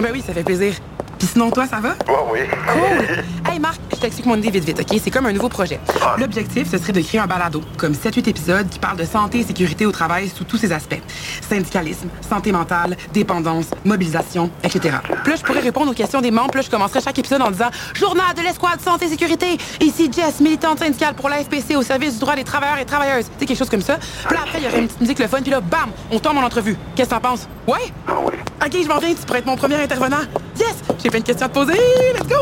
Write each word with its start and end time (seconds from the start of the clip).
Ben 0.00 0.10
oui, 0.12 0.22
ça 0.26 0.32
fait 0.32 0.42
plaisir. 0.42 0.74
Puis 1.18 1.28
sinon, 1.28 1.52
toi, 1.52 1.66
ça 1.68 1.78
va? 1.78 1.90
Oui, 2.08 2.14
oui. 2.32 2.40
Cool! 2.66 3.24
Hey 3.48 3.60
Marc, 3.60 3.80
je 3.94 4.00
t'explique 4.00 4.26
mon 4.26 4.34
idée 4.34 4.50
vite 4.50 4.64
vite, 4.64 4.80
OK? 4.80 4.98
C'est 5.00 5.10
comme 5.12 5.26
un 5.26 5.32
nouveau 5.32 5.48
projet. 5.48 5.78
L'objectif, 6.18 6.68
ce 6.68 6.78
serait 6.78 6.92
de 6.92 7.00
créer 7.00 7.20
un 7.20 7.28
balado, 7.28 7.62
comme 7.76 7.92
7-8 7.92 8.28
épisodes 8.28 8.68
qui 8.68 8.80
parlent 8.80 8.96
de 8.96 9.04
santé 9.04 9.38
et 9.38 9.44
sécurité 9.44 9.86
au 9.86 9.92
travail 9.92 10.28
sous 10.28 10.42
tous 10.42 10.56
ses 10.56 10.72
aspects. 10.72 11.00
Syndicalisme, 11.48 12.08
santé 12.28 12.50
mentale, 12.50 12.96
dépendance, 13.12 13.66
mobilisation, 13.84 14.50
etc. 14.64 14.96
Puis 15.22 15.32
là, 15.32 15.36
je 15.38 15.42
pourrais 15.44 15.60
répondre 15.60 15.92
aux 15.92 15.94
questions 15.94 16.20
des 16.20 16.32
membres, 16.32 16.50
puis 16.50 16.58
là, 16.58 16.64
je 16.64 16.70
commencerai 16.70 17.00
chaque 17.00 17.20
épisode 17.20 17.42
en 17.42 17.52
disant 17.52 17.70
«Journal 17.94 18.34
de 18.34 18.42
l'escouade 18.42 18.80
santé 18.80 19.06
et 19.06 19.08
sécurité! 19.08 19.58
Ici 19.80 20.10
Jess, 20.12 20.40
militante 20.40 20.80
syndicale 20.80 21.14
pour 21.14 21.28
la 21.28 21.36
FPC 21.36 21.76
au 21.76 21.82
service 21.82 22.14
du 22.14 22.18
droit 22.18 22.34
des 22.34 22.44
travailleurs 22.44 22.78
et 22.78 22.84
travailleuses.» 22.84 23.26
Tu 23.26 23.32
sais, 23.38 23.46
quelque 23.46 23.58
chose 23.58 23.70
comme 23.70 23.82
ça. 23.82 23.96
Puis 24.26 24.34
là, 24.34 24.40
après, 24.42 24.58
il 24.58 24.64
y 24.64 24.66
aurait 24.66 24.80
une 24.80 24.88
petite 24.88 25.00
musique 25.00 25.20
le 25.20 25.28
fun, 25.28 25.40
puis 25.40 25.52
là, 25.52 25.60
bam! 25.60 25.90
On 26.10 26.18
tombe 26.18 26.38
en 26.38 26.42
entrevue. 26.42 26.76
Qu'est-ce 26.96 27.10
que 27.10 27.14
t'en 27.14 27.20
penses? 27.20 27.46
Ouais? 27.68 27.92
Ah 28.08 28.14
oui. 28.24 28.34
OK, 28.64 28.80
je 28.80 28.86
m'en 28.86 28.98
viens, 28.98 29.12
tu 29.12 29.26
pourrais 29.26 29.40
être 29.40 29.46
mon 29.46 29.56
premier 29.56 29.74
intervenant. 29.74 30.20
Yes! 30.56 30.76
J'ai 31.02 31.10
plein 31.10 31.18
de 31.18 31.24
questions 31.24 31.46
à 31.46 31.48
te 31.48 31.54
poser. 31.54 31.72
Let's 31.72 32.28
go! 32.28 32.36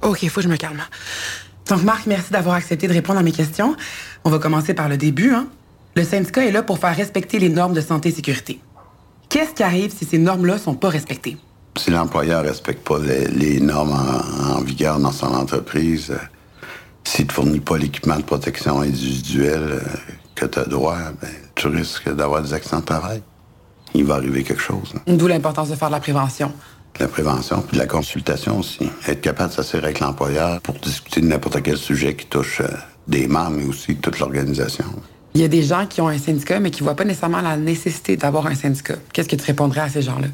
OK, 0.00 0.26
faut 0.30 0.36
que 0.36 0.40
je 0.40 0.48
me 0.48 0.56
calme. 0.56 0.82
Donc, 1.68 1.82
Marc, 1.82 2.06
merci 2.06 2.32
d'avoir 2.32 2.54
accepté 2.54 2.88
de 2.88 2.94
répondre 2.94 3.18
à 3.18 3.22
mes 3.22 3.32
questions. 3.32 3.76
On 4.24 4.30
va 4.30 4.38
commencer 4.38 4.72
par 4.72 4.88
le 4.88 4.96
début. 4.96 5.34
Hein. 5.34 5.48
Le 5.96 6.02
syndicat 6.02 6.46
est 6.46 6.50
là 6.50 6.62
pour 6.62 6.78
faire 6.78 6.96
respecter 6.96 7.38
les 7.38 7.50
normes 7.50 7.74
de 7.74 7.82
santé 7.82 8.08
et 8.08 8.12
sécurité. 8.12 8.58
Qu'est-ce 9.28 9.52
qui 9.52 9.62
arrive 9.62 9.94
si 9.94 10.06
ces 10.06 10.16
normes-là 10.16 10.56
sont 10.56 10.74
pas 10.74 10.88
respectées? 10.88 11.36
Si 11.78 11.90
l'employeur 11.90 12.42
ne 12.42 12.48
respecte 12.48 12.86
pas 12.86 12.98
les, 12.98 13.26
les 13.28 13.60
normes 13.60 13.92
en, 13.92 14.56
en 14.56 14.60
vigueur 14.60 14.98
dans 14.98 15.12
son 15.12 15.32
entreprise, 15.32 16.10
euh, 16.10 16.16
s'il 17.04 17.24
ne 17.24 17.28
te 17.28 17.34
fournit 17.34 17.60
pas 17.60 17.78
l'équipement 17.78 18.16
de 18.16 18.22
protection 18.22 18.80
individuelle 18.80 19.68
euh, 19.70 19.80
que 20.34 20.44
tu 20.46 20.58
as 20.58 20.64
droit, 20.64 20.98
ben, 21.22 21.30
tu 21.54 21.68
risques 21.68 22.12
d'avoir 22.12 22.42
des 22.42 22.52
accidents 22.52 22.80
de 22.80 22.84
travail. 22.84 23.22
Il 23.94 24.04
va 24.04 24.14
arriver 24.16 24.42
quelque 24.42 24.60
chose. 24.60 24.92
hein. 24.96 25.00
D'où 25.06 25.28
l'importance 25.28 25.70
de 25.70 25.76
faire 25.76 25.88
de 25.88 25.94
la 25.94 26.00
prévention. 26.00 26.52
De 26.98 27.04
la 27.04 27.08
prévention, 27.08 27.62
puis 27.62 27.76
de 27.76 27.82
la 27.82 27.86
consultation 27.86 28.58
aussi. 28.58 28.90
Être 29.06 29.20
capable 29.20 29.50
de 29.50 29.54
s'assurer 29.54 29.84
avec 29.84 30.00
l'employeur 30.00 30.60
pour 30.60 30.74
discuter 30.74 31.20
de 31.20 31.26
n'importe 31.26 31.62
quel 31.62 31.76
sujet 31.78 32.16
qui 32.16 32.26
touche 32.26 32.60
euh, 32.60 32.66
des 33.06 33.28
membres, 33.28 33.56
mais 33.56 33.64
aussi 33.64 33.94
toute 33.96 34.18
l'organisation. 34.18 34.84
Il 35.34 35.40
y 35.42 35.44
a 35.44 35.48
des 35.48 35.62
gens 35.62 35.86
qui 35.86 36.00
ont 36.00 36.08
un 36.08 36.18
syndicat, 36.18 36.58
mais 36.58 36.72
qui 36.72 36.82
voient 36.82 36.96
pas 36.96 37.04
nécessairement 37.04 37.40
la 37.40 37.56
nécessité 37.56 38.16
d'avoir 38.16 38.46
un 38.46 38.54
syndicat. 38.56 38.96
Qu'est-ce 39.12 39.28
que 39.28 39.36
tu 39.36 39.44
répondrais 39.44 39.82
à 39.82 39.88
ces 39.88 40.02
gens-là? 40.02 40.26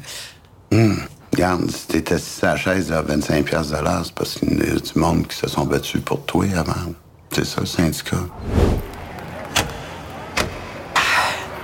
Regarde, 1.35 1.69
si 1.69 1.87
t'es 1.87 2.13
assis 2.13 2.45
à 2.45 2.51
la 2.51 2.55
chaise 2.55 2.93
à 2.93 3.01
25 3.01 3.43
piastres 3.43 3.77
de 3.77 3.83
l'heure, 3.83 4.03
c'est 4.05 4.13
parce 4.13 4.35
qu'il 4.35 4.57
y 4.57 4.71
a 4.71 4.75
du 4.75 4.91
monde 4.95 5.27
qui 5.27 5.35
se 5.35 5.49
sont 5.49 5.65
battus 5.65 5.99
pour 5.99 6.25
toi 6.25 6.45
avant. 6.55 6.93
C'est 7.29 7.43
ça, 7.43 7.59
le 7.59 7.65
syndicat. 7.65 8.15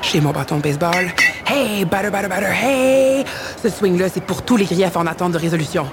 J'ai 0.01 0.19
mon 0.19 0.31
bâton 0.31 0.57
de 0.57 0.61
baseball. 0.61 1.13
Hey, 1.47 1.85
batter, 1.85 2.09
batter, 2.09 2.27
batter, 2.27 2.47
hey! 2.47 3.23
Ce 3.63 3.69
swing-là, 3.69 4.09
c'est 4.09 4.25
pour 4.25 4.41
tous 4.41 4.57
les 4.57 4.65
griefs 4.65 4.97
en 4.97 5.07
attente 5.07 5.31
de 5.31 5.37
résolution. 5.37 5.87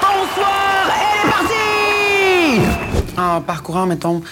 Bonsoir, 0.00 0.88
elle 0.96 1.28
est 1.28 1.32
partie! 3.04 3.20
En 3.20 3.42
parcourant, 3.42 3.84
mettons, 3.84 4.22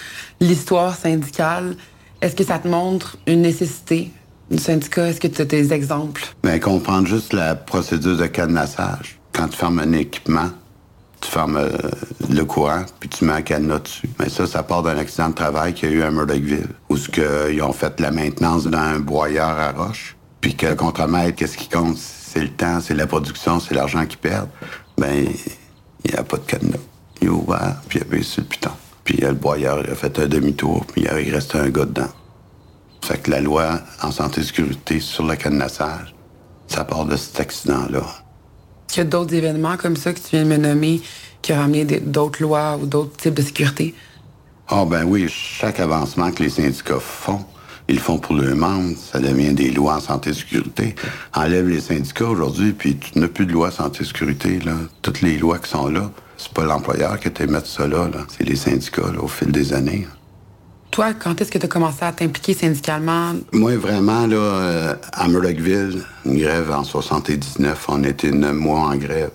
l'histoire 0.41 0.97
syndicale, 0.97 1.77
est-ce 2.23 2.35
que 2.35 2.45
ça 2.45 2.59
te 2.59 2.69
montre 2.69 3.19
une 3.27 3.42
nécessité 3.42 4.11
du 4.51 4.59
syndicat? 4.59 5.09
Est-ce 5.09 5.20
que 5.20 5.29
tu 5.29 5.43
as 5.43 5.45
des 5.45 5.73
exemples? 5.73 6.23
Mais 6.45 6.61
comprendre 6.61 7.06
juste 7.06 7.33
la 7.33 7.55
procédure 7.55 8.17
de 8.17 8.27
cadenassage. 8.27 9.19
Quand 9.33 9.48
tu 9.48 9.57
fermes 9.57 9.79
un 9.79 9.92
équipement, 9.92 10.51
tu 11.20 11.31
fermes 11.31 11.57
euh, 11.57 11.70
le 12.29 12.45
courant, 12.45 12.84
puis 12.98 13.09
tu 13.09 13.25
mets 13.25 13.34
un 13.34 13.42
cadenas 13.42 13.80
dessus. 13.80 14.08
Mais 14.19 14.29
ça, 14.29 14.47
ça 14.47 14.63
part 14.63 14.83
d'un 14.83 14.98
accident 14.98 15.29
de 15.29 15.35
travail 15.35 15.74
qu'il 15.74 15.91
y 15.91 15.92
a 15.92 15.97
eu 15.97 16.02
à 16.02 16.11
Murdochville, 16.11 16.69
où 16.89 16.97
ce 16.97 17.08
que, 17.08 17.52
ils 17.52 17.63
ont 17.63 17.73
fait 17.73 18.01
la 18.01 18.11
maintenance 18.11 18.67
d'un 18.67 18.98
broyeur 18.98 19.51
à 19.51 19.73
roche, 19.73 20.17
puis 20.41 20.55
que 20.55 20.67
le 20.67 20.74
contremaître, 20.74 21.36
qu'est-ce 21.36 21.57
qui 21.57 21.69
compte? 21.69 21.97
C'est 21.98 22.41
le 22.41 22.48
temps, 22.48 22.80
c'est 22.80 22.95
la 22.95 23.07
production, 23.07 23.61
c'est 23.61 23.74
l'argent 23.74 24.07
qu'ils 24.07 24.19
perdent. 24.19 24.48
Ben, 24.97 25.27
il 26.05 26.11
n'y 26.11 26.17
a 26.17 26.23
pas 26.23 26.36
de 26.36 26.42
cadenas. 26.42 26.79
Il 27.20 27.29
a 27.29 27.33
ouvert, 27.33 27.77
puis 27.89 28.01
il 28.01 28.19
a 28.19 28.23
sur 28.23 28.42
le 28.42 28.48
piton. 28.48 28.70
Puis 29.05 29.19
le 29.19 29.33
broyeur 29.33 29.83
il 29.85 29.91
a 29.91 29.95
fait 29.95 30.19
un 30.19 30.27
demi-tour, 30.27 30.85
puis 30.86 31.05
il 31.05 31.35
restait 31.35 31.58
un 31.58 31.69
gars 31.69 31.85
dedans. 31.85 32.08
Fait 33.02 33.18
que 33.18 33.30
la 33.30 33.40
loi 33.40 33.80
en 34.02 34.11
santé 34.11 34.40
et 34.40 34.44
sécurité 34.44 35.00
sur 35.00 35.27
le 35.27 35.36
cadenassage, 35.36 36.14
ça 36.66 36.84
part 36.84 37.05
de 37.05 37.16
cet 37.16 37.40
accident-là. 37.40 37.98
Est-ce 38.00 38.94
qu'il 38.94 39.05
y 39.05 39.06
a 39.06 39.11
d'autres 39.11 39.34
événements 39.34 39.77
comme 39.77 39.96
ça 39.96 40.12
que 40.12 40.18
tu 40.18 40.30
viens 40.33 40.44
de 40.44 40.48
me 40.48 40.56
nommer 40.56 41.00
qui 41.42 41.52
ont 41.52 41.56
ramené 41.56 41.84
d'autres 41.84 42.42
lois 42.42 42.78
ou 42.80 42.86
d'autres 42.86 43.16
types 43.16 43.34
de 43.34 43.42
sécurité? 43.42 43.94
Ah 44.68 44.84
ben 44.84 45.05
oui, 45.05 45.27
chaque 45.28 45.80
avancement 45.80 46.30
que 46.30 46.42
les 46.42 46.50
syndicats 46.50 47.00
font, 47.00 47.44
ils 47.88 47.96
le 47.96 48.00
font 48.00 48.18
pour 48.18 48.36
leurs 48.36 48.55
membres, 48.55 48.94
ça 48.96 49.18
devient 49.18 49.52
des 49.52 49.72
lois 49.72 49.96
en 49.96 50.00
santé 50.00 50.30
et 50.30 50.34
sécurité. 50.34 50.94
Enlève 51.34 51.68
les 51.68 51.80
syndicats 51.80 52.28
aujourd'hui, 52.28 52.72
puis 52.72 52.96
tu 52.96 53.18
n'as 53.18 53.27
plus 53.27 53.46
de 53.46 53.52
loi 53.52 53.72
santé 53.72 54.02
et 54.02 54.06
sécurité. 54.06 54.61
Là. 54.61 54.74
Toutes 55.02 55.22
les 55.22 55.38
lois 55.38 55.58
qui 55.58 55.70
sont 55.70 55.88
là, 55.88 56.12
c'est 56.36 56.52
pas 56.52 56.64
l'employeur 56.64 57.18
qui 57.18 57.30
te 57.32 57.42
mettre 57.42 57.67
ça 57.67 57.88
là, 57.88 58.08
là. 58.08 58.20
c'est 58.28 58.44
les 58.44 58.55
syndicats 58.55 59.11
là, 59.12 59.20
au 59.20 59.27
fil 59.27 59.50
des 59.50 59.72
années. 59.72 60.06
Toi, 60.90 61.14
quand 61.14 61.40
est-ce 61.40 61.52
que 61.52 61.58
tu 61.58 61.67
as 61.67 61.68
commencé 61.68 62.05
à 62.05 62.11
t'impliquer 62.11 62.52
syndicalement? 62.52 63.34
Moi, 63.52 63.77
vraiment, 63.77 64.27
là, 64.27 64.36
euh, 64.36 64.95
à 65.12 65.28
Murdochville, 65.28 66.02
une 66.24 66.39
grève 66.40 66.70
en 66.73 66.83
79, 66.83 67.86
on 67.89 68.02
était 68.02 68.33
neuf 68.33 68.55
mois 68.55 68.80
en 68.80 68.96
grève. 68.96 69.30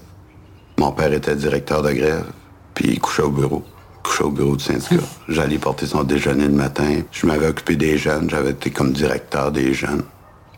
Mon 0.78 0.92
père 0.92 1.14
était 1.14 1.36
directeur 1.36 1.82
de 1.82 1.94
grève, 1.94 2.26
puis 2.74 2.90
il 2.90 3.00
couchait 3.00 3.22
au 3.22 3.32
bureau. 3.32 3.64
Il 3.96 4.02
couchait 4.04 4.24
au 4.26 4.32
bureau 4.32 4.58
du 4.58 4.64
syndicat. 4.66 5.06
J'allais 5.30 5.58
porter 5.58 5.86
son 5.86 6.04
déjeuner 6.04 6.48
le 6.48 6.54
matin. 6.54 7.00
Je 7.12 7.26
m'avais 7.26 7.48
occupé 7.48 7.78
des 7.78 7.98
jeunes. 7.98 8.30
J'avais 8.30 8.52
été 8.52 8.70
comme 8.70 8.92
directeur 8.92 9.54
des 9.54 9.74
jeunes, 9.74 10.04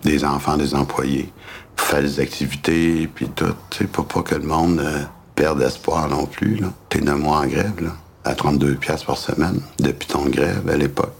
des 0.04 0.26
enfants, 0.26 0.58
des 0.58 0.74
employés. 0.74 1.32
Faire 1.76 2.02
des 2.02 2.20
activités, 2.20 3.08
puis 3.14 3.30
tout, 3.30 3.46
tu 3.70 3.78
sais, 3.78 3.84
pour 3.86 4.06
pas 4.08 4.24
que 4.24 4.34
le 4.34 4.48
monde 4.48 4.80
euh, 4.80 5.04
perde 5.36 5.62
espoir 5.62 6.10
non 6.10 6.26
plus, 6.26 6.56
là. 6.56 6.68
T'es 6.90 7.02
neuf 7.02 7.20
mois 7.20 7.38
en 7.38 7.46
grève, 7.46 7.84
là, 7.84 7.92
à 8.28 8.36
32 8.36 8.76
piastres 8.76 9.06
par 9.06 9.18
semaine, 9.18 9.60
depuis 9.80 10.08
ton 10.08 10.26
grève 10.26 10.68
à 10.70 10.78
l'époque. 10.78 11.14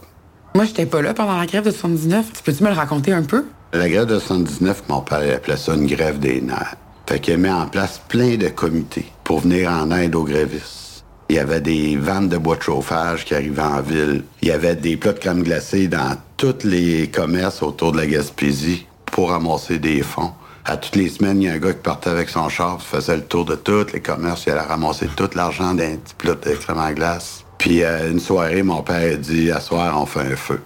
Moi, 0.54 0.64
j'étais 0.64 0.86
pas 0.86 1.02
là 1.02 1.14
pendant 1.14 1.36
la 1.36 1.46
grève 1.46 1.64
de 1.64 1.70
79. 1.70 2.32
Tu 2.34 2.42
peux-tu 2.42 2.62
me 2.62 2.68
le 2.68 2.74
raconter 2.74 3.12
un 3.12 3.22
peu? 3.22 3.44
La 3.72 3.88
grève 3.88 4.06
de 4.06 4.18
79, 4.18 4.84
mon 4.88 5.00
père 5.00 5.36
appelait 5.36 5.56
ça 5.56 5.74
une 5.74 5.86
grève 5.86 6.18
des 6.18 6.40
nerfs. 6.40 6.76
Fait 7.06 7.20
qu'il 7.20 7.38
met 7.38 7.50
en 7.50 7.66
place 7.66 8.00
plein 8.08 8.36
de 8.36 8.48
comités 8.48 9.06
pour 9.24 9.40
venir 9.40 9.70
en 9.70 9.90
aide 9.90 10.14
aux 10.14 10.24
grévistes. 10.24 11.04
Il 11.30 11.36
y 11.36 11.38
avait 11.38 11.60
des 11.60 11.96
vannes 11.96 12.28
de 12.28 12.38
bois 12.38 12.56
de 12.56 12.62
chauffage 12.62 13.24
qui 13.24 13.34
arrivaient 13.34 13.60
en 13.60 13.82
ville. 13.82 14.24
Il 14.40 14.48
y 14.48 14.50
avait 14.50 14.76
des 14.76 14.96
plats 14.96 15.12
de 15.12 15.18
crème 15.18 15.42
glacée 15.42 15.88
dans 15.88 16.16
tous 16.36 16.64
les 16.64 17.08
commerces 17.08 17.62
autour 17.62 17.92
de 17.92 17.98
la 17.98 18.06
Gaspésie 18.06 18.86
pour 19.06 19.30
ramasser 19.30 19.78
des 19.78 20.02
fonds. 20.02 20.32
À 20.70 20.76
toutes 20.76 20.96
les 20.96 21.08
semaines, 21.08 21.40
il 21.40 21.46
y 21.46 21.48
a 21.48 21.54
un 21.54 21.58
gars 21.58 21.72
qui 21.72 21.80
partait 21.80 22.10
avec 22.10 22.28
son 22.28 22.50
char, 22.50 22.82
faisait 22.82 23.16
le 23.16 23.24
tour 23.24 23.46
de 23.46 23.54
tous 23.54 23.90
les 23.94 24.00
commerces, 24.00 24.44
il 24.46 24.52
allait 24.52 24.60
ramasser 24.60 25.06
tout 25.16 25.30
l'argent 25.34 25.72
d'un 25.72 25.96
petit 25.96 26.14
plat 26.18 26.34
de 26.34 26.50
crème 26.56 26.78
à 26.78 26.92
glace. 26.92 27.42
Puis 27.56 27.82
euh, 27.82 28.10
une 28.10 28.20
soirée, 28.20 28.62
mon 28.62 28.82
père 28.82 29.14
a 29.14 29.16
dit, 29.16 29.50
à 29.50 29.60
soir, 29.60 29.98
on 29.98 30.04
fait 30.04 30.20
un 30.20 30.36
feu. 30.36 30.60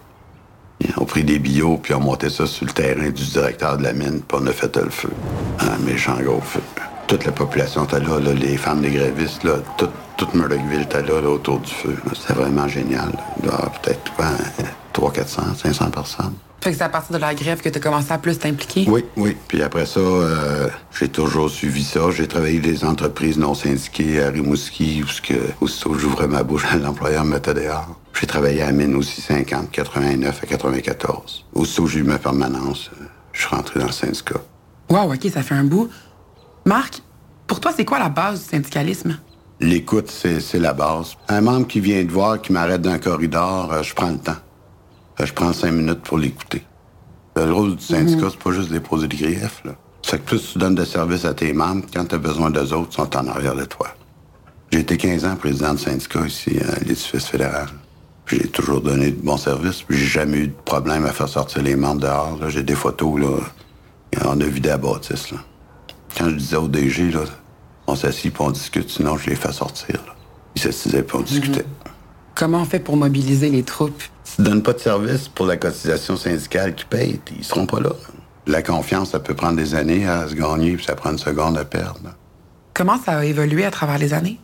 On 0.96 1.02
a 1.02 1.06
pris 1.06 1.22
des 1.22 1.38
billots, 1.38 1.78
puis 1.80 1.94
on 1.94 2.00
montait 2.00 2.30
ça 2.30 2.46
sur 2.46 2.66
le 2.66 2.72
terrain 2.72 3.10
du 3.10 3.24
directeur 3.24 3.78
de 3.78 3.84
la 3.84 3.92
mine, 3.92 4.22
puis 4.26 4.38
on 4.42 4.46
a 4.48 4.52
fait 4.52 4.76
le 4.76 4.90
feu. 4.90 5.10
Un 5.60 5.78
méchant 5.78 6.16
gros 6.20 6.40
feu. 6.40 6.62
Toute 7.06 7.24
la 7.24 7.30
population 7.30 7.84
était 7.84 8.00
là, 8.00 8.18
là, 8.18 8.32
les 8.32 8.56
femmes 8.56 8.80
des 8.80 8.90
grévistes, 8.90 9.44
là, 9.44 9.58
tout, 9.78 9.88
toute 10.16 10.34
Murdochville 10.34 10.82
était 10.82 11.02
là, 11.02 11.20
là, 11.20 11.28
autour 11.28 11.60
du 11.60 11.70
feu. 11.70 11.96
C'était 12.12 12.40
vraiment 12.40 12.66
génial. 12.66 13.12
Peut-être 13.40 14.12
quoi, 14.16 14.26
300, 14.92 15.12
400, 15.12 15.42
500 15.62 15.90
personnes. 15.90 16.34
Fait 16.62 16.70
que 16.70 16.76
c'est 16.76 16.84
à 16.84 16.88
partir 16.88 17.16
de 17.16 17.20
la 17.20 17.34
grève 17.34 17.60
que 17.60 17.68
tu 17.68 17.76
as 17.76 17.80
commencé 17.80 18.12
à 18.12 18.18
plus 18.18 18.38
t'impliquer? 18.38 18.84
Oui, 18.88 19.04
oui. 19.16 19.36
Puis 19.48 19.62
après 19.62 19.84
ça, 19.84 19.98
euh, 19.98 20.68
j'ai 20.96 21.08
toujours 21.08 21.50
suivi 21.50 21.82
ça. 21.82 22.12
J'ai 22.12 22.28
travaillé 22.28 22.60
des 22.60 22.84
entreprises 22.84 23.36
non 23.36 23.54
syndiquées 23.54 24.22
à 24.22 24.30
Rimouski, 24.30 25.02
où 25.02 25.08
ce 25.08 25.20
que, 25.20 25.34
aussitôt 25.60 25.90
que 25.90 25.98
j'ouvrais 25.98 26.28
ma 26.28 26.44
bouche, 26.44 26.64
l'employeur 26.80 27.24
me 27.24 27.32
mettait 27.32 27.54
dehors. 27.54 27.98
J'ai 28.18 28.28
travaillé 28.28 28.62
à 28.62 28.70
mine 28.70 28.94
aussi 28.94 29.20
50, 29.20 29.72
89 29.72 30.40
à 30.40 30.46
94. 30.46 31.46
Aussitôt 31.52 31.84
que 31.84 31.90
j'ai 31.90 31.98
eu 31.98 32.04
ma 32.04 32.18
permanence, 32.18 32.90
je 33.32 33.40
suis 33.40 33.48
rentré 33.48 33.80
dans 33.80 33.86
le 33.86 33.92
syndicat. 33.92 34.40
Wow, 34.88 35.12
OK, 35.12 35.28
ça 35.34 35.42
fait 35.42 35.56
un 35.56 35.64
bout. 35.64 35.88
Marc, 36.64 37.02
pour 37.48 37.58
toi, 37.58 37.72
c'est 37.76 37.84
quoi 37.84 37.98
la 37.98 38.08
base 38.08 38.44
du 38.44 38.48
syndicalisme? 38.50 39.18
L'écoute, 39.58 40.10
c'est 40.10 40.40
c'est 40.40 40.58
la 40.58 40.72
base. 40.72 41.16
Un 41.28 41.40
membre 41.40 41.66
qui 41.66 41.80
vient 41.80 42.04
te 42.04 42.12
voir, 42.12 42.40
qui 42.40 42.52
m'arrête 42.52 42.82
dans 42.82 42.90
un 42.90 42.98
corridor, 42.98 43.72
euh, 43.72 43.82
je 43.82 43.94
prends 43.94 44.10
le 44.10 44.18
temps. 44.18 44.36
Euh, 45.22 45.26
je 45.26 45.32
prends 45.32 45.52
cinq 45.52 45.72
minutes 45.72 46.00
pour 46.02 46.18
l'écouter. 46.18 46.62
Le 47.36 47.52
rôle 47.52 47.76
du 47.76 47.84
syndicat, 47.84 48.26
c'est 48.30 48.38
pas 48.38 48.52
juste 48.52 48.70
déposer 48.70 49.08
des 49.08 49.16
griefs. 49.16 49.62
Là. 49.64 49.72
C'est 50.02 50.18
que 50.18 50.26
plus 50.26 50.52
tu 50.52 50.58
donnes 50.58 50.74
de 50.74 50.84
service 50.84 51.24
à 51.24 51.32
tes 51.32 51.52
membres, 51.52 51.84
quand 51.94 52.04
tu 52.04 52.14
as 52.14 52.18
besoin 52.18 52.50
d'eux 52.50 52.72
autres, 52.72 52.90
ils 52.92 52.96
sont 52.96 53.16
en 53.16 53.26
arrière 53.28 53.54
de 53.54 53.64
toi. 53.64 53.88
J'ai 54.70 54.80
été 54.80 54.96
15 54.96 55.24
ans 55.24 55.36
président 55.36 55.74
de 55.74 55.78
syndicat 55.78 56.26
ici 56.26 56.58
à 56.60 56.78
l'édifice 56.80 57.26
fédéral. 57.26 57.68
J'ai 58.26 58.48
toujours 58.48 58.80
donné 58.80 59.10
de 59.10 59.20
bons 59.20 59.36
services, 59.36 59.82
puis 59.82 59.98
j'ai 59.98 60.06
jamais 60.06 60.38
eu 60.38 60.46
de 60.48 60.54
problème 60.64 61.04
à 61.04 61.12
faire 61.12 61.28
sortir 61.28 61.62
les 61.62 61.76
membres 61.76 62.00
dehors. 62.00 62.38
J'ai 62.48 62.62
des 62.62 62.74
photos, 62.74 63.20
là. 63.20 63.28
On 64.24 64.40
a 64.40 64.44
vidé 64.44 64.68
la 64.68 64.78
bâtisse. 64.78 65.32
Quand 66.16 66.28
je 66.28 66.34
disais 66.34 66.56
au 66.56 66.68
DG, 66.68 67.10
là, 67.10 67.20
on 67.86 67.96
s'assit 67.96 68.32
puis 68.32 68.42
on 68.44 68.50
discute, 68.50 68.90
sinon 68.90 69.16
je 69.16 69.30
les 69.30 69.36
fais 69.36 69.52
sortir. 69.52 69.98
Ils 70.54 70.62
s'assisaient 70.62 71.02
puis 71.02 71.16
on 71.18 71.22
discutait. 71.22 71.64
Comment 72.34 72.62
on 72.62 72.64
fait 72.64 72.80
pour 72.80 72.96
mobiliser 72.96 73.50
les 73.50 73.62
troupes? 73.62 74.02
Tu 74.36 74.42
donnes 74.42 74.62
pas 74.62 74.72
de 74.72 74.78
service 74.78 75.28
pour 75.28 75.46
la 75.46 75.58
cotisation 75.58 76.16
syndicale 76.16 76.74
qui 76.74 76.86
paye, 76.86 77.20
ils 77.36 77.44
seront 77.44 77.66
pas 77.66 77.80
là. 77.80 77.90
La 78.46 78.62
confiance, 78.62 79.10
ça 79.10 79.20
peut 79.20 79.34
prendre 79.34 79.56
des 79.56 79.74
années 79.74 80.08
à 80.08 80.26
se 80.26 80.34
gagner, 80.34 80.76
puis 80.76 80.84
ça 80.84 80.96
prend 80.96 81.10
une 81.12 81.18
seconde 81.18 81.58
à 81.58 81.64
perdre. 81.64 82.00
Comment 82.74 82.98
ça 82.98 83.18
a 83.18 83.24
évolué 83.24 83.64
à 83.64 83.70
travers 83.70 83.98
les 83.98 84.14
années? 84.14 84.40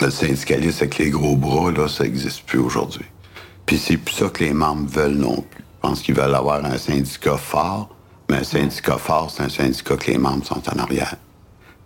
Le 0.00 0.10
syndicalisme 0.10 0.78
avec 0.80 0.98
les 0.98 1.10
gros 1.10 1.36
bras, 1.36 1.70
là, 1.70 1.86
ça 1.88 2.04
n'existe 2.04 2.42
plus 2.42 2.58
aujourd'hui. 2.58 3.06
Puis 3.66 3.78
c'est 3.78 3.96
plus 3.98 4.14
ça 4.14 4.28
que 4.28 4.42
les 4.42 4.52
membres 4.52 4.90
veulent 4.90 5.14
non 5.14 5.42
plus. 5.42 5.62
Je 5.62 5.88
pense 5.88 6.02
qu'ils 6.02 6.16
veulent 6.16 6.34
avoir 6.34 6.64
un 6.64 6.76
syndicat 6.76 7.36
fort, 7.36 7.88
mais 8.28 8.38
un 8.38 8.44
syndicat 8.44 8.98
fort, 8.98 9.30
c'est 9.30 9.44
un 9.44 9.48
syndicat 9.48 9.96
que 9.96 10.10
les 10.10 10.18
membres 10.18 10.44
sont 10.44 10.62
en 10.68 10.78
arrière. 10.78 11.14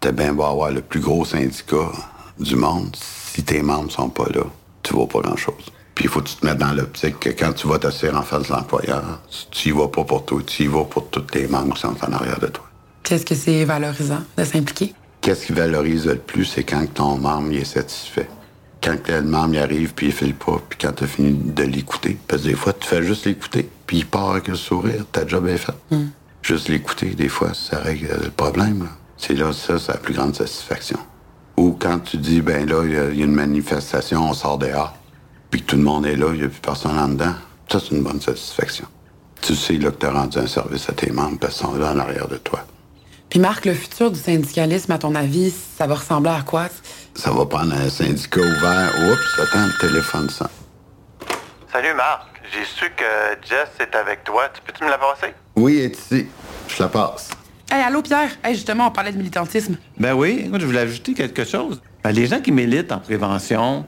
T'as 0.00 0.12
bien 0.12 0.32
beau 0.32 0.44
avoir 0.44 0.70
le 0.70 0.80
plus 0.80 1.00
gros 1.00 1.24
syndicat 1.24 1.92
du 2.38 2.56
monde, 2.56 2.96
si 2.96 3.44
tes 3.44 3.62
membres 3.62 3.92
sont 3.92 4.08
pas 4.08 4.28
là, 4.34 4.44
tu 4.82 4.94
vaux 4.94 5.06
pas 5.06 5.20
grand-chose. 5.20 5.70
Puis 5.94 6.04
il 6.04 6.10
faut 6.10 6.20
que 6.20 6.28
tu 6.28 6.36
te 6.36 6.46
mettes 6.46 6.58
dans 6.58 6.72
l'optique 6.72 7.20
que 7.20 7.30
quand 7.30 7.52
tu 7.52 7.68
vas 7.68 7.78
t'asseoir 7.78 8.16
en 8.16 8.22
face 8.22 8.48
de 8.48 8.52
l'employeur, 8.52 9.20
tu 9.50 9.68
y 9.68 9.72
vas 9.72 9.88
pas 9.88 10.04
pour 10.04 10.24
toi, 10.24 10.40
tu 10.44 10.64
y 10.64 10.66
vas 10.66 10.84
pour 10.84 11.08
tous 11.08 11.20
tes 11.20 11.46
membres 11.46 11.74
qui 11.74 11.82
sont 11.82 11.94
en 12.04 12.12
arrière 12.12 12.40
de 12.40 12.48
toi. 12.48 12.64
Qu'est-ce 13.04 13.24
que 13.24 13.34
c'est 13.34 13.64
valorisant 13.64 14.22
de 14.36 14.44
s'impliquer? 14.44 14.94
Qu'est-ce 15.20 15.46
qui 15.46 15.52
valorise 15.52 16.06
le 16.06 16.16
plus, 16.16 16.44
c'est 16.44 16.64
quand 16.64 16.84
ton 16.92 17.16
membre 17.16 17.52
il 17.52 17.58
est 17.58 17.64
satisfait. 17.64 18.28
Quand 18.82 18.96
le 19.08 19.22
membre 19.22 19.54
il 19.54 19.60
arrive 19.60 19.94
puis 19.94 20.06
il 20.08 20.12
file 20.12 20.34
pas, 20.34 20.60
puis 20.68 20.78
quand 20.80 20.92
tu 20.92 21.04
as 21.04 21.06
fini 21.06 21.32
de 21.32 21.62
l'écouter. 21.62 22.18
Parce 22.26 22.42
que 22.42 22.48
des 22.48 22.54
fois, 22.54 22.72
tu 22.72 22.86
fais 22.86 23.02
juste 23.02 23.24
l'écouter, 23.24 23.68
puis 23.86 23.98
il 23.98 24.06
part 24.06 24.30
avec 24.30 24.48
le 24.48 24.56
sourire, 24.56 25.04
ta 25.12 25.26
job 25.26 25.46
est 25.46 25.56
faite. 25.56 25.76
Juste 26.42 26.68
l'écouter, 26.68 27.10
des 27.10 27.28
fois, 27.28 27.54
ça 27.54 27.78
règle 27.78 28.08
le 28.22 28.30
problème. 28.30 28.88
C'est 29.16 29.34
là, 29.34 29.52
ça, 29.52 29.78
c'est 29.78 29.92
la 29.92 29.98
plus 29.98 30.12
grande 30.12 30.34
satisfaction. 30.34 30.98
Ou 31.56 31.76
quand 31.78 32.00
tu 32.00 32.18
dis, 32.18 32.42
ben 32.42 32.68
là, 32.68 32.82
il 32.84 33.14
y 33.16 33.18
y, 33.18 33.22
a 33.22 33.24
une 33.24 33.34
manifestation, 33.34 34.28
on 34.28 34.34
sort 34.34 34.58
dehors, 34.58 34.94
puis 35.54 35.62
que 35.62 35.70
tout 35.70 35.76
le 35.76 35.84
monde 35.84 36.04
est 36.04 36.16
là, 36.16 36.30
il 36.32 36.40
n'y 36.40 36.46
a 36.46 36.48
plus 36.48 36.58
personne 36.58 36.98
en 36.98 37.06
dedans, 37.06 37.32
ça, 37.70 37.78
c'est 37.78 37.94
une 37.94 38.02
bonne 38.02 38.20
satisfaction. 38.20 38.86
Tu 39.40 39.54
sais 39.54 39.74
là 39.74 39.92
que 39.92 39.98
tu 39.98 40.06
as 40.06 40.10
rendu 40.10 40.36
un 40.36 40.48
service 40.48 40.88
à 40.88 40.92
tes 40.94 41.12
membres, 41.12 41.38
parce 41.38 41.54
qu'ils 41.54 41.66
sont 41.68 41.76
là 41.76 41.92
en 41.92 41.98
arrière 42.00 42.26
de 42.26 42.38
toi. 42.38 42.66
Puis 43.30 43.38
Marc, 43.38 43.64
le 43.64 43.74
futur 43.74 44.10
du 44.10 44.18
syndicalisme, 44.18 44.90
à 44.90 44.98
ton 44.98 45.14
avis, 45.14 45.54
ça 45.78 45.86
va 45.86 45.94
ressembler 45.94 46.32
à 46.32 46.42
quoi? 46.42 46.66
Ça 47.14 47.30
va 47.30 47.46
prendre 47.46 47.72
un 47.72 47.88
syndicat 47.88 48.40
ouvert. 48.40 48.94
Oups, 48.98 49.40
attends, 49.44 49.66
le 49.66 49.78
téléphone 49.78 50.28
sonne. 50.28 50.48
Salut 51.72 51.94
Marc, 51.94 52.42
j'ai 52.52 52.64
su 52.64 52.90
que 52.90 53.48
Jess 53.48 53.68
est 53.78 53.94
avec 53.94 54.24
toi. 54.24 54.48
Tu 54.52 54.60
peux-tu 54.60 54.82
me 54.82 54.90
la 54.90 54.98
passer? 54.98 55.34
Oui, 55.54 55.78
elle 55.78 55.92
est 55.92 55.96
ici. 55.96 56.26
Je 56.66 56.82
la 56.82 56.88
passe. 56.88 57.30
Hey, 57.70 57.80
allô 57.80 58.02
Pierre? 58.02 58.30
Hey, 58.42 58.56
justement, 58.56 58.88
on 58.88 58.90
parlait 58.90 59.12
de 59.12 59.18
militantisme. 59.18 59.76
Ben 59.98 60.14
oui, 60.14 60.46
écoute, 60.46 60.60
je 60.60 60.66
voulais 60.66 60.80
ajouter 60.80 61.14
quelque 61.14 61.44
chose. 61.44 61.80
Ben, 62.02 62.10
les 62.10 62.26
gens 62.26 62.40
qui 62.40 62.50
militent 62.50 62.90
en 62.90 62.98
prévention, 62.98 63.86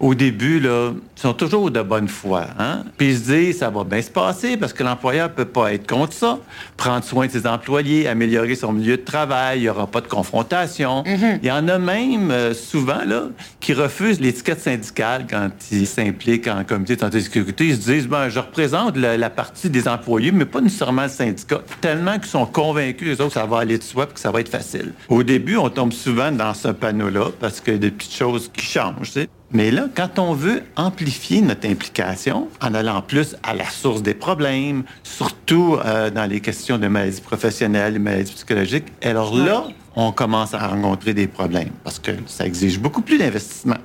au 0.00 0.14
début, 0.14 0.60
là, 0.60 0.92
sont 1.14 1.34
toujours 1.34 1.70
de 1.70 1.82
bonne 1.82 2.08
foi. 2.08 2.46
Hein? 2.58 2.84
Puis 2.96 3.10
ils 3.10 3.18
se 3.18 3.32
disent, 3.32 3.58
ça 3.58 3.68
va 3.68 3.84
bien 3.84 4.00
se 4.00 4.10
passer 4.10 4.56
parce 4.56 4.72
que 4.72 4.82
l'employeur 4.82 5.30
peut 5.30 5.44
pas 5.44 5.74
être 5.74 5.86
contre 5.86 6.14
ça. 6.14 6.38
Prendre 6.78 7.04
soin 7.04 7.26
de 7.26 7.30
ses 7.30 7.46
employés, 7.46 8.08
améliorer 8.08 8.54
son 8.54 8.72
milieu 8.72 8.96
de 8.96 9.02
travail, 9.02 9.58
il 9.58 9.62
n'y 9.62 9.68
aura 9.68 9.86
pas 9.86 10.00
de 10.00 10.06
confrontation. 10.06 11.04
Il 11.06 11.46
y 11.46 11.50
en 11.50 11.68
a 11.68 11.78
même, 11.78 12.30
euh, 12.30 12.54
souvent, 12.54 13.04
là, 13.06 13.24
qui 13.60 13.74
refusent 13.74 14.20
l'étiquette 14.20 14.60
syndicale 14.60 15.26
quand 15.28 15.50
ils 15.70 15.86
s'impliquent 15.86 16.48
en 16.48 16.64
comité 16.64 16.96
de 16.96 17.00
santé 17.00 17.18
et 17.18 17.20
sécurité. 17.20 17.66
Ils 17.66 17.76
se 17.76 17.90
disent, 17.90 18.08
ben, 18.08 18.30
je 18.30 18.38
représente 18.38 18.96
la, 18.96 19.18
la 19.18 19.28
partie 19.28 19.68
des 19.68 19.86
employés, 19.86 20.32
mais 20.32 20.46
pas 20.46 20.62
nécessairement 20.62 21.02
le 21.02 21.08
syndicat. 21.10 21.60
Tellement 21.82 22.14
qu'ils 22.14 22.24
sont 22.24 22.46
convaincus, 22.46 23.06
les 23.06 23.20
autres, 23.20 23.34
que 23.34 23.40
ça 23.40 23.44
va 23.44 23.58
aller 23.58 23.76
de 23.76 23.82
soi 23.82 24.08
et 24.10 24.14
que 24.14 24.20
ça 24.20 24.30
va 24.30 24.40
être 24.40 24.48
facile. 24.48 24.94
Au 25.10 25.22
début, 25.22 25.58
on 25.58 25.68
tombe 25.68 25.92
souvent 25.92 26.32
dans 26.32 26.54
ce 26.54 26.68
panneau-là 26.68 27.26
parce 27.38 27.60
qu'il 27.60 27.74
y 27.74 27.76
a 27.76 27.80
des 27.80 27.90
petites 27.90 28.14
choses 28.14 28.50
qui 28.50 28.64
changent. 28.64 29.12
Mais 29.52 29.72
là, 29.72 29.88
quand 29.94 30.20
on 30.20 30.32
veut 30.32 30.62
amplifier 30.76 31.40
notre 31.40 31.68
implication 31.68 32.48
en 32.62 32.72
allant 32.72 33.02
plus 33.02 33.36
à 33.42 33.52
la 33.52 33.68
source 33.68 34.00
des 34.00 34.14
problèmes, 34.14 34.84
surtout 35.02 35.76
euh, 35.84 36.08
dans 36.10 36.26
les 36.26 36.40
questions 36.40 36.78
de 36.78 36.86
maladies 36.86 37.20
professionnelles, 37.20 37.94
de 37.94 37.98
maladies 37.98 38.32
psychologiques, 38.32 38.86
alors 39.02 39.36
là, 39.36 39.64
on 39.96 40.12
commence 40.12 40.54
à 40.54 40.68
rencontrer 40.68 41.14
des 41.14 41.26
problèmes 41.26 41.70
parce 41.82 41.98
que 41.98 42.12
ça 42.26 42.46
exige 42.46 42.78
beaucoup 42.78 43.02
plus 43.02 43.18
d'investissement 43.18 43.78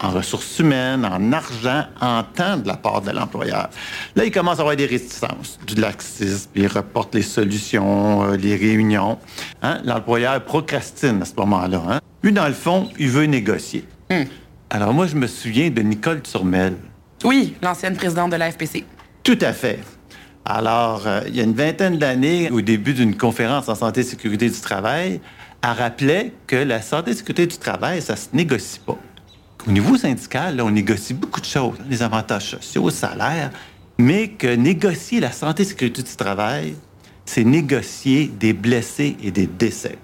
en 0.00 0.10
ressources 0.10 0.60
humaines, 0.60 1.04
en 1.04 1.32
argent, 1.32 1.84
en 2.00 2.22
temps 2.22 2.56
de 2.56 2.68
la 2.68 2.76
part 2.76 3.02
de 3.02 3.10
l'employeur. 3.10 3.68
Là, 4.14 4.24
il 4.24 4.30
commence 4.30 4.58
à 4.58 4.60
avoir 4.60 4.76
des 4.76 4.86
réticences, 4.86 5.58
du 5.66 5.74
laxisme, 5.74 6.50
il 6.54 6.68
reporte 6.68 7.16
les 7.16 7.22
solutions, 7.22 8.22
euh, 8.24 8.36
les 8.36 8.54
réunions. 8.54 9.18
Hein? 9.62 9.80
L'employeur 9.84 10.44
procrastine 10.44 11.22
à 11.22 11.24
ce 11.24 11.34
moment-là. 11.36 11.82
Hein? 11.88 12.00
Lui, 12.22 12.32
dans 12.32 12.46
le 12.46 12.54
fond, 12.54 12.88
il 13.00 13.08
veut 13.08 13.24
négocier. 13.24 13.84
Alors 14.70 14.92
moi, 14.92 15.06
je 15.06 15.16
me 15.16 15.26
souviens 15.26 15.70
de 15.70 15.80
Nicole 15.80 16.20
Turmel. 16.22 16.76
Oui, 17.24 17.54
l'ancienne 17.62 17.96
présidente 17.96 18.30
de 18.30 18.36
la 18.36 18.50
FPC. 18.50 18.84
Tout 19.22 19.38
à 19.40 19.52
fait. 19.52 19.80
Alors, 20.44 21.06
euh, 21.06 21.20
il 21.26 21.36
y 21.36 21.40
a 21.40 21.44
une 21.44 21.54
vingtaine 21.54 21.98
d'années, 21.98 22.50
au 22.50 22.60
début 22.60 22.94
d'une 22.94 23.16
conférence 23.16 23.68
en 23.68 23.74
santé 23.74 24.00
et 24.00 24.04
sécurité 24.04 24.48
du 24.48 24.60
travail, 24.60 25.20
elle 25.62 25.70
rappelait 25.70 26.32
que 26.46 26.56
la 26.56 26.80
santé 26.80 27.10
et 27.10 27.14
sécurité 27.14 27.46
du 27.46 27.58
travail, 27.58 28.00
ça 28.02 28.16
se 28.16 28.28
négocie 28.32 28.78
pas. 28.78 28.96
Au 29.66 29.70
niveau 29.70 29.96
syndical, 29.96 30.56
là, 30.56 30.64
on 30.64 30.70
négocie 30.70 31.14
beaucoup 31.14 31.40
de 31.40 31.46
choses, 31.46 31.74
hein, 31.80 31.84
les 31.88 32.02
avantages 32.02 32.50
sociaux, 32.50 32.86
le 32.86 32.92
salaire, 32.92 33.50
mais 33.98 34.28
que 34.28 34.54
négocier 34.54 35.20
la 35.20 35.32
santé 35.32 35.62
et 35.62 35.66
sécurité 35.66 36.02
du 36.02 36.16
travail, 36.16 36.74
c'est 37.24 37.44
négocier 37.44 38.28
des 38.28 38.52
blessés 38.52 39.16
et 39.22 39.30
des 39.30 39.46
décès. 39.46 39.98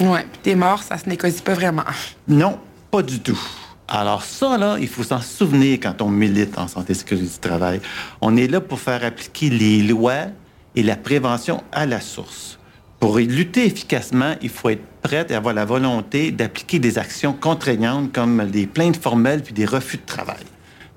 Ouais, 0.00 0.26
puis 0.30 0.40
t'es 0.42 0.54
mort, 0.54 0.82
ça 0.82 0.98
se 0.98 1.08
négocie 1.08 1.40
pas 1.40 1.54
vraiment. 1.54 1.84
Non, 2.28 2.58
pas 2.90 3.02
du 3.02 3.20
tout. 3.20 3.38
Alors 3.88 4.22
ça, 4.24 4.58
là, 4.58 4.76
il 4.80 4.88
faut 4.88 5.04
s'en 5.04 5.20
souvenir 5.20 5.78
quand 5.80 6.02
on 6.02 6.08
milite 6.08 6.58
en 6.58 6.66
santé 6.66 6.92
et 6.92 6.96
sécurité 6.96 7.28
du 7.28 7.38
travail. 7.38 7.80
On 8.20 8.36
est 8.36 8.48
là 8.48 8.60
pour 8.60 8.80
faire 8.80 9.04
appliquer 9.04 9.48
les 9.48 9.82
lois 9.82 10.26
et 10.74 10.82
la 10.82 10.96
prévention 10.96 11.62
à 11.72 11.86
la 11.86 12.00
source. 12.00 12.58
Pour 12.98 13.18
lutter 13.18 13.66
efficacement, 13.66 14.34
il 14.42 14.48
faut 14.48 14.70
être 14.70 14.84
prêt 15.02 15.26
et 15.28 15.34
avoir 15.34 15.54
la 15.54 15.64
volonté 15.64 16.32
d'appliquer 16.32 16.78
des 16.78 16.98
actions 16.98 17.32
contraignantes 17.32 18.12
comme 18.12 18.50
des 18.50 18.66
plaintes 18.66 19.00
formelles 19.00 19.42
puis 19.42 19.54
des 19.54 19.66
refus 19.66 19.98
de 19.98 20.06
travail. 20.06 20.44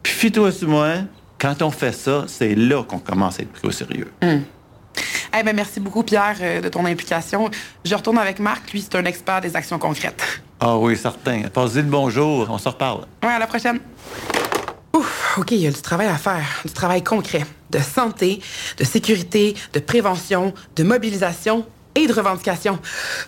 Puis 0.01 0.13
fie-toi 0.13 0.51
sur 0.51 0.69
moi, 0.69 0.93
quand 1.37 1.61
on 1.61 1.71
fait 1.71 1.91
ça, 1.91 2.25
c'est 2.27 2.55
là 2.55 2.83
qu'on 2.83 2.99
commence 2.99 3.39
à 3.39 3.43
être 3.43 3.51
pris 3.51 3.67
au 3.67 3.71
sérieux. 3.71 4.11
Eh 4.21 5.43
ben, 5.43 5.55
merci 5.55 5.79
beaucoup, 5.79 6.03
Pierre, 6.03 6.37
euh, 6.41 6.59
de 6.59 6.69
ton 6.69 6.85
implication. 6.85 7.49
Je 7.85 7.93
retourne 7.93 8.17
avec 8.17 8.39
Marc. 8.39 8.71
Lui, 8.71 8.81
c'est 8.81 8.95
un 8.95 9.05
expert 9.05 9.41
des 9.41 9.55
actions 9.55 9.77
concrètes. 9.77 10.41
Ah 10.59 10.77
oui, 10.77 10.97
certain. 10.97 11.43
Passez 11.53 11.81
le 11.81 11.87
bonjour, 11.87 12.47
on 12.49 12.57
se 12.57 12.67
reparle. 12.67 13.05
Ouais, 13.23 13.29
à 13.29 13.39
la 13.39 13.47
prochaine. 13.47 13.79
Ouf, 14.93 15.37
OK, 15.37 15.51
il 15.51 15.59
y 15.59 15.67
a 15.67 15.71
du 15.71 15.81
travail 15.81 16.07
à 16.07 16.17
faire. 16.17 16.45
Du 16.65 16.73
travail 16.73 17.03
concret. 17.03 17.45
De 17.69 17.79
santé, 17.79 18.41
de 18.77 18.83
sécurité, 18.83 19.55
de 19.73 19.79
prévention, 19.79 20.53
de 20.75 20.83
mobilisation 20.83 21.65
et 21.95 22.07
de 22.07 22.13
revendication. 22.13 22.77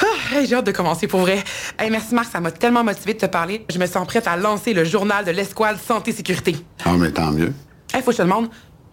Ah, 0.01 0.35
hey, 0.35 0.45
j'ai 0.45 0.55
hâte 0.55 0.65
de 0.65 0.71
commencer 0.71 1.07
pour 1.07 1.21
vrai. 1.21 1.43
Hey, 1.79 1.89
merci 1.89 2.13
Marc, 2.13 2.31
ça 2.31 2.39
m'a 2.41 2.51
tellement 2.51 2.83
motivé 2.83 3.13
de 3.13 3.19
te 3.19 3.25
parler. 3.27 3.65
Je 3.71 3.79
me 3.79 3.85
sens 3.85 4.05
prête 4.05 4.27
à 4.27 4.35
lancer 4.35 4.73
le 4.73 4.83
journal 4.83 5.23
de 5.23 5.31
l'escouade 5.31 5.77
santé-sécurité. 5.79 6.57
Ah, 6.83 6.93
mais 6.97 7.11
tant 7.11 7.31
mieux. 7.31 7.53
Hey, 7.93 8.01
faut 8.01 8.07
que 8.07 8.11
je 8.13 8.17
te 8.17 8.23
demande, 8.23 8.49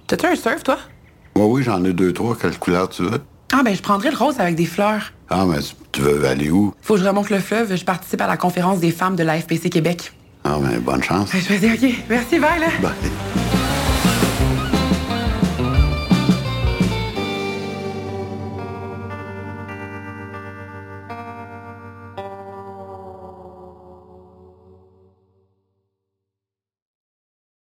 t'as-tu 0.07 0.26
un 0.26 0.37
surf, 0.37 0.62
toi? 0.62 0.78
Oui, 1.35 1.45
oui, 1.45 1.62
j'en 1.64 1.85
ai 1.85 1.92
deux, 1.92 2.12
trois. 2.12 2.37
Quelle 2.40 2.59
couleur 2.59 2.88
tu 2.88 3.02
veux? 3.02 3.21
Ah, 3.52 3.62
ben, 3.64 3.75
je 3.75 3.83
prendrais 3.83 4.11
le 4.11 4.16
rose 4.16 4.38
avec 4.38 4.54
des 4.54 4.66
fleurs. 4.66 5.12
Ah, 5.30 5.44
mais 5.47 5.58
tu 5.92 6.00
veux 6.00 6.25
aller 6.26 6.50
où? 6.50 6.73
Faut 6.80 6.94
que 6.94 7.00
je 7.00 7.06
remonte 7.06 7.30
le 7.30 7.40
fleuve. 7.40 7.75
Je 7.76 7.85
participe 7.85 8.20
à 8.20 8.26
la 8.26 8.37
conférence 8.37 8.80
des 8.80 8.90
femmes 8.90 9.16
de 9.16 9.25
la 9.25 9.38
FPC 9.40 9.68
Québec. 9.70 10.12
Ah, 10.44 10.58
ben, 10.61 10.78
bonne 10.80 11.02
chance. 11.02 11.30
Ben, 11.32 11.40
je 11.40 11.54
vais 11.54 11.58
dire, 11.58 11.90
OK. 11.90 11.94
Merci, 12.08 12.38
bye, 12.38 12.61
là. 12.61 12.68
Bye. 12.80 13.47